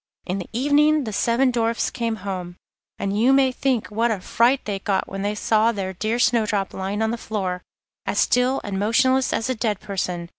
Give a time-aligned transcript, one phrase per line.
[0.25, 2.55] In the evening the seven Dwarfs came home,
[2.97, 6.73] and you may think what a fright they got when they saw their dear Snowdrop
[6.73, 7.61] lying on the floor,
[8.07, 10.29] as still and motionless as a dead person.